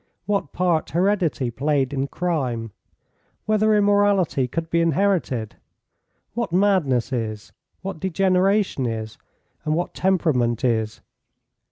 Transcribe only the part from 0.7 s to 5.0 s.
heredity played in crime. Whether immorality could be